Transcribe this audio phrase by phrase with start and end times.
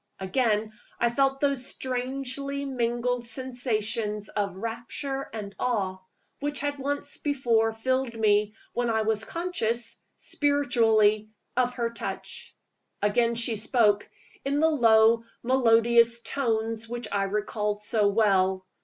[0.19, 5.97] Again I felt those strangely mingled sensations of rapture and awe,
[6.39, 12.55] which had once before filled me when I was conscious, spiritually, of her touch.
[13.03, 14.09] Again she spoke,
[14.43, 18.65] in the low, melodious tones which I recalled so well.